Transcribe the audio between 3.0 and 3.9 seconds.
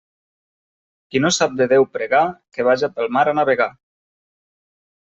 mar a navegar.